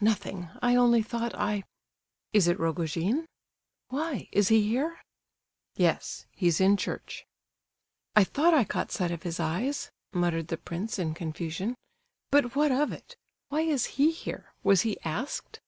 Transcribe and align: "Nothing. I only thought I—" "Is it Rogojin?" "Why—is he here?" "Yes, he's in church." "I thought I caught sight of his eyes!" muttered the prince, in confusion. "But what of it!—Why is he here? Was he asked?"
"Nothing. 0.00 0.48
I 0.62 0.76
only 0.76 1.02
thought 1.02 1.34
I—" 1.34 1.64
"Is 2.32 2.46
it 2.46 2.60
Rogojin?" 2.60 3.26
"Why—is 3.88 4.46
he 4.46 4.62
here?" 4.68 5.00
"Yes, 5.74 6.24
he's 6.30 6.60
in 6.60 6.76
church." 6.76 7.26
"I 8.14 8.22
thought 8.22 8.54
I 8.54 8.62
caught 8.62 8.92
sight 8.92 9.10
of 9.10 9.24
his 9.24 9.40
eyes!" 9.40 9.90
muttered 10.12 10.46
the 10.54 10.56
prince, 10.56 11.00
in 11.00 11.14
confusion. 11.14 11.74
"But 12.30 12.54
what 12.54 12.70
of 12.70 12.92
it!—Why 12.92 13.62
is 13.62 13.86
he 13.98 14.12
here? 14.12 14.52
Was 14.62 14.82
he 14.82 15.00
asked?" 15.00 15.58